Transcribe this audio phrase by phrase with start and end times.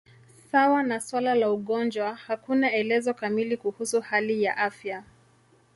[0.51, 5.03] Sawa na suala la ugonjwa, hakuna elezo kamili kuhusu hali ya afya.